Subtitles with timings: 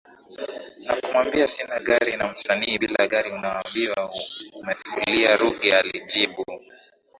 [0.85, 4.11] na kumwambia sina gari na msanii bila gari unaambiwa
[4.61, 6.45] umefulia Ruge alijibu